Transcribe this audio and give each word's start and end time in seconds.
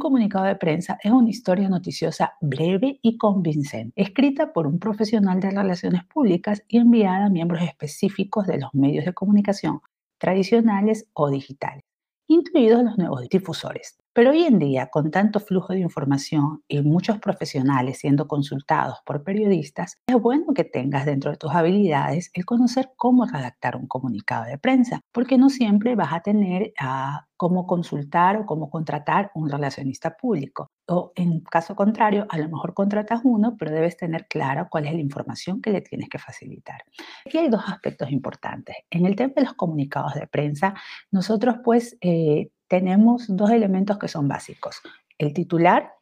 Un 0.00 0.04
comunicado 0.12 0.46
de 0.46 0.56
prensa 0.56 0.98
es 1.04 1.12
una 1.12 1.28
historia 1.28 1.68
noticiosa 1.68 2.32
breve 2.40 2.98
y 3.02 3.18
convincente, 3.18 3.92
escrita 4.00 4.54
por 4.54 4.66
un 4.66 4.78
profesional 4.78 5.40
de 5.40 5.50
relaciones 5.50 6.04
públicas 6.04 6.62
y 6.68 6.78
enviada 6.78 7.26
a 7.26 7.28
miembros 7.28 7.60
específicos 7.60 8.46
de 8.46 8.56
los 8.56 8.72
medios 8.72 9.04
de 9.04 9.12
comunicación, 9.12 9.82
tradicionales 10.16 11.06
o 11.12 11.28
digitales, 11.28 11.84
incluidos 12.28 12.82
los 12.82 12.96
nuevos 12.96 13.28
difusores. 13.28 13.98
Pero 14.12 14.30
hoy 14.30 14.42
en 14.42 14.58
día, 14.58 14.88
con 14.88 15.12
tanto 15.12 15.38
flujo 15.38 15.72
de 15.72 15.78
información 15.78 16.64
y 16.66 16.80
muchos 16.82 17.18
profesionales 17.18 17.98
siendo 18.00 18.26
consultados 18.26 18.98
por 19.06 19.22
periodistas, 19.22 19.98
es 20.08 20.16
bueno 20.20 20.52
que 20.52 20.64
tengas 20.64 21.06
dentro 21.06 21.30
de 21.30 21.36
tus 21.36 21.52
habilidades 21.52 22.30
el 22.34 22.44
conocer 22.44 22.90
cómo 22.96 23.24
redactar 23.24 23.76
un 23.76 23.86
comunicado 23.86 24.46
de 24.46 24.58
prensa, 24.58 25.00
porque 25.12 25.38
no 25.38 25.48
siempre 25.48 25.94
vas 25.94 26.12
a 26.12 26.20
tener 26.20 26.72
a 26.80 27.26
cómo 27.36 27.66
consultar 27.66 28.36
o 28.36 28.46
cómo 28.46 28.68
contratar 28.68 29.30
un 29.34 29.48
relacionista 29.48 30.16
público. 30.16 30.72
O 30.88 31.12
en 31.14 31.40
caso 31.40 31.76
contrario, 31.76 32.26
a 32.28 32.36
lo 32.36 32.48
mejor 32.48 32.74
contratas 32.74 33.20
uno, 33.24 33.56
pero 33.56 33.70
debes 33.70 33.96
tener 33.96 34.26
claro 34.28 34.66
cuál 34.68 34.86
es 34.86 34.92
la 34.92 35.00
información 35.00 35.62
que 35.62 35.70
le 35.70 35.80
tienes 35.80 36.08
que 36.08 36.18
facilitar. 36.18 36.82
Aquí 37.24 37.38
hay 37.38 37.48
dos 37.48 37.62
aspectos 37.66 38.10
importantes. 38.10 38.76
En 38.90 39.06
el 39.06 39.14
tema 39.14 39.32
de 39.36 39.44
los 39.44 39.54
comunicados 39.54 40.14
de 40.14 40.26
prensa, 40.26 40.74
nosotros 41.12 41.56
pues 41.64 41.96
eh, 42.00 42.50
tenemos 42.70 43.24
dos 43.26 43.50
elementos 43.50 43.98
que 43.98 44.06
son 44.06 44.28
básicos. 44.28 44.80
El 45.18 45.34
titular, 45.34 45.92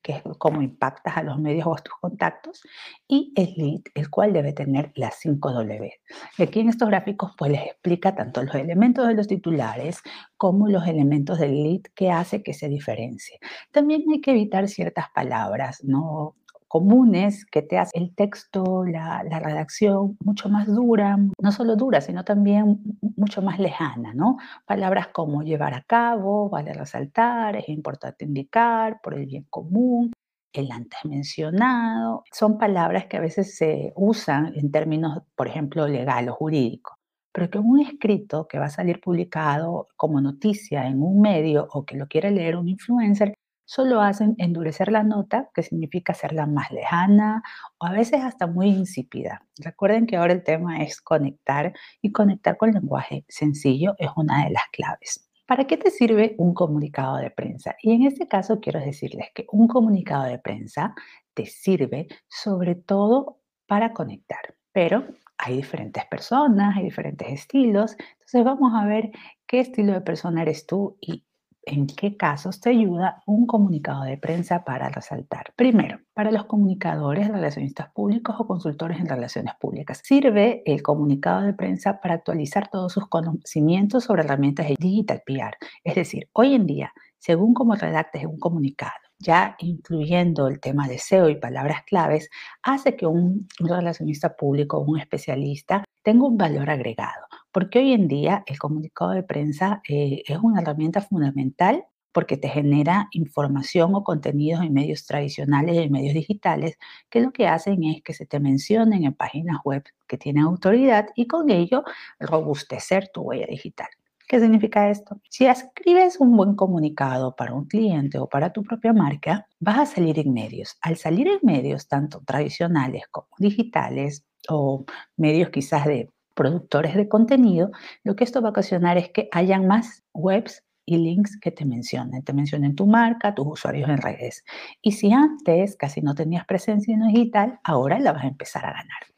que 0.00 0.12
es 0.12 0.22
cómo 0.38 0.62
impactas 0.62 1.18
a 1.18 1.22
los 1.22 1.38
medios 1.38 1.66
o 1.66 1.74
a 1.74 1.82
tus 1.82 1.92
contactos, 2.00 2.62
y 3.06 3.34
el 3.36 3.52
lead, 3.58 3.82
el 3.94 4.08
cual 4.08 4.32
debe 4.32 4.54
tener 4.54 4.90
las 4.94 5.16
5 5.20 5.52
W. 5.52 5.92
Aquí 6.38 6.60
en 6.60 6.70
estos 6.70 6.88
gráficos 6.88 7.32
pues 7.36 7.52
les 7.52 7.66
explica 7.66 8.14
tanto 8.14 8.42
los 8.42 8.54
elementos 8.54 9.06
de 9.06 9.12
los 9.12 9.28
titulares 9.28 10.00
como 10.38 10.66
los 10.66 10.86
elementos 10.86 11.38
del 11.38 11.62
lead 11.62 11.82
que 11.94 12.10
hace 12.10 12.42
que 12.42 12.54
se 12.54 12.70
diferencie. 12.70 13.38
También 13.70 14.04
hay 14.10 14.22
que 14.22 14.30
evitar 14.30 14.66
ciertas 14.68 15.10
palabras, 15.14 15.84
no 15.84 16.36
comunes 16.74 17.46
que 17.46 17.62
te 17.62 17.78
hacen 17.78 18.02
el 18.02 18.14
texto, 18.16 18.84
la, 18.84 19.22
redacción 19.22 20.16
mucho 20.24 20.48
más 20.48 20.66
dura, 20.66 21.16
no 21.40 21.52
solo 21.52 21.76
dura, 21.76 22.00
sino 22.00 22.24
también 22.24 22.80
mucho 23.16 23.42
más 23.42 23.60
lejana, 23.60 24.12
¿no? 24.12 24.38
Palabras 24.66 25.06
como 25.12 25.44
llevar 25.44 25.72
a 25.72 25.82
cabo, 25.82 26.48
vale 26.48 26.72
resaltar, 26.72 27.54
es 27.54 27.68
importante 27.68 28.24
indicar, 28.24 28.98
por 29.04 29.14
el 29.14 29.26
bien 29.26 29.46
común, 29.50 30.10
el 30.52 30.72
antes 30.72 30.98
mencionado, 31.04 32.24
son 32.32 32.58
palabras 32.58 33.06
que 33.06 33.18
a 33.18 33.20
veces 33.20 33.56
se 33.56 33.92
usan 33.94 34.52
en 34.56 34.72
términos, 34.72 35.22
por 35.36 35.46
ejemplo, 35.46 35.86
legal 35.86 36.28
o 36.28 36.34
jurídico, 36.34 36.96
pero 37.32 37.50
que 37.50 37.58
un 37.60 37.82
escrito 37.82 38.48
que 38.48 38.58
va 38.58 38.64
a 38.64 38.70
salir 38.70 39.00
publicado 39.00 39.86
como 39.94 40.20
noticia 40.20 40.88
en 40.88 41.00
un 41.00 41.20
medio 41.20 41.68
o 41.70 41.84
que 41.84 41.96
lo 41.96 42.08
quiere 42.08 42.32
leer 42.32 42.56
un 42.56 42.68
influencer, 42.68 43.32
solo 43.64 44.00
hacen 44.00 44.34
endurecer 44.38 44.90
la 44.90 45.02
nota, 45.02 45.50
que 45.54 45.62
significa 45.62 46.12
hacerla 46.12 46.46
más 46.46 46.70
lejana 46.70 47.42
o 47.78 47.86
a 47.86 47.92
veces 47.92 48.22
hasta 48.22 48.46
muy 48.46 48.68
insípida. 48.68 49.46
Recuerden 49.58 50.06
que 50.06 50.16
ahora 50.16 50.32
el 50.32 50.42
tema 50.42 50.82
es 50.82 51.00
conectar 51.00 51.72
y 52.00 52.12
conectar 52.12 52.56
con 52.56 52.72
lenguaje 52.72 53.24
sencillo 53.28 53.94
es 53.98 54.10
una 54.16 54.44
de 54.44 54.50
las 54.50 54.64
claves. 54.72 55.28
¿Para 55.46 55.66
qué 55.66 55.76
te 55.76 55.90
sirve 55.90 56.34
un 56.38 56.54
comunicado 56.54 57.18
de 57.18 57.30
prensa? 57.30 57.76
Y 57.82 57.92
en 57.92 58.04
este 58.04 58.26
caso 58.26 58.60
quiero 58.60 58.80
decirles 58.80 59.28
que 59.34 59.46
un 59.52 59.68
comunicado 59.68 60.24
de 60.24 60.38
prensa 60.38 60.94
te 61.34 61.44
sirve 61.44 62.08
sobre 62.28 62.74
todo 62.74 63.40
para 63.66 63.92
conectar, 63.92 64.54
pero 64.72 65.06
hay 65.36 65.56
diferentes 65.56 66.04
personas, 66.06 66.76
hay 66.76 66.84
diferentes 66.84 67.28
estilos, 67.28 67.96
entonces 68.12 68.44
vamos 68.44 68.72
a 68.74 68.86
ver 68.86 69.10
qué 69.46 69.60
estilo 69.60 69.92
de 69.92 70.00
persona 70.00 70.42
eres 70.42 70.66
tú 70.66 70.96
y 71.00 71.24
en 71.66 71.86
qué 71.86 72.16
casos 72.16 72.60
te 72.60 72.70
ayuda 72.70 73.22
un 73.26 73.46
comunicado 73.46 74.04
de 74.04 74.16
prensa 74.16 74.64
para 74.64 74.88
resaltar. 74.88 75.52
Primero, 75.56 75.98
para 76.12 76.30
los 76.30 76.44
comunicadores, 76.44 77.28
relacionistas 77.28 77.90
públicos 77.92 78.36
o 78.38 78.46
consultores 78.46 79.00
en 79.00 79.08
relaciones 79.08 79.54
públicas. 79.60 80.00
Sirve 80.02 80.62
el 80.66 80.82
comunicado 80.82 81.42
de 81.42 81.54
prensa 81.54 82.00
para 82.00 82.14
actualizar 82.14 82.68
todos 82.68 82.92
sus 82.92 83.08
conocimientos 83.08 84.04
sobre 84.04 84.22
herramientas 84.22 84.68
de 84.68 84.76
digital 84.78 85.22
PR. 85.24 85.56
Es 85.82 85.94
decir, 85.94 86.28
hoy 86.32 86.54
en 86.54 86.66
día, 86.66 86.92
según 87.18 87.54
como 87.54 87.74
redactes 87.74 88.24
un 88.26 88.38
comunicado, 88.38 88.92
ya 89.18 89.56
incluyendo 89.58 90.48
el 90.48 90.60
tema 90.60 90.88
de 90.88 90.98
SEO 90.98 91.30
y 91.30 91.36
palabras 91.36 91.82
claves, 91.84 92.28
hace 92.62 92.96
que 92.96 93.06
un, 93.06 93.48
relacionista 93.58 94.36
público 94.36 94.78
o 94.78 94.84
un 94.84 94.98
especialista 94.98 95.84
tenga 96.02 96.26
un 96.26 96.36
valor 96.36 96.70
agregado. 96.70 97.26
Porque 97.54 97.78
hoy 97.78 97.92
en 97.92 98.08
día 98.08 98.42
el 98.46 98.58
comunicado 98.58 99.12
de 99.12 99.22
prensa 99.22 99.80
eh, 99.88 100.24
es 100.26 100.38
una 100.42 100.60
herramienta 100.60 101.00
fundamental 101.00 101.84
porque 102.10 102.36
te 102.36 102.48
genera 102.48 103.06
información 103.12 103.94
o 103.94 104.02
contenidos 104.02 104.64
en 104.64 104.72
medios 104.72 105.06
tradicionales 105.06 105.76
y 105.76 105.78
en 105.78 105.92
medios 105.92 106.14
digitales, 106.14 106.76
que 107.08 107.20
lo 107.20 107.32
que 107.32 107.46
hacen 107.46 107.84
es 107.84 108.02
que 108.02 108.12
se 108.12 108.26
te 108.26 108.40
mencionen 108.40 109.04
en 109.04 109.14
páginas 109.14 109.58
web 109.64 109.84
que 110.08 110.18
tienen 110.18 110.42
autoridad 110.42 111.06
y 111.14 111.28
con 111.28 111.48
ello 111.48 111.84
robustecer 112.18 113.10
tu 113.14 113.22
huella 113.22 113.46
digital. 113.46 113.86
¿Qué 114.26 114.40
significa 114.40 114.90
esto? 114.90 115.20
Si 115.30 115.46
escribes 115.46 116.18
un 116.18 116.36
buen 116.36 116.56
comunicado 116.56 117.36
para 117.36 117.54
un 117.54 117.66
cliente 117.66 118.18
o 118.18 118.28
para 118.28 118.52
tu 118.52 118.64
propia 118.64 118.92
marca, 118.92 119.46
vas 119.60 119.78
a 119.78 119.86
salir 119.86 120.18
en 120.18 120.32
medios. 120.32 120.76
Al 120.80 120.96
salir 120.96 121.28
en 121.28 121.38
medios, 121.42 121.86
tanto 121.86 122.20
tradicionales 122.26 123.04
como 123.12 123.28
digitales 123.38 124.24
o 124.48 124.84
medios 125.16 125.50
quizás 125.50 125.84
de 125.84 126.10
productores 126.34 126.94
de 126.94 127.08
contenido, 127.08 127.70
lo 128.02 128.16
que 128.16 128.24
esto 128.24 128.42
va 128.42 128.48
a 128.48 128.50
ocasionar 128.50 128.98
es 128.98 129.10
que 129.10 129.28
hayan 129.32 129.66
más 129.66 130.04
webs 130.12 130.64
y 130.86 130.98
links 130.98 131.38
que 131.40 131.50
te 131.50 131.64
mencionen. 131.64 132.22
Te 132.22 132.32
mencionen 132.32 132.74
tu 132.74 132.86
marca, 132.86 133.34
tus 133.34 133.46
usuarios 133.46 133.88
en 133.88 133.98
redes. 133.98 134.44
Y 134.82 134.92
si 134.92 135.12
antes 135.12 135.76
casi 135.76 136.00
no 136.02 136.14
tenías 136.14 136.44
presencia 136.44 136.94
en 136.94 137.06
digital, 137.06 137.60
ahora 137.64 137.98
la 137.98 138.12
vas 138.12 138.24
a 138.24 138.28
empezar 138.28 138.66
a 138.66 138.72
ganar. 138.72 139.13